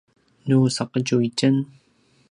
[0.47, 1.55] nu saqetju itjen